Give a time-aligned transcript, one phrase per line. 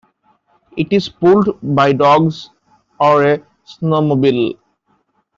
[0.75, 2.49] It is pulled by dogs
[2.99, 4.57] or a snowmobile.